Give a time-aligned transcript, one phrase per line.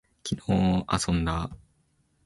[0.27, 1.51] 昨日遊んだ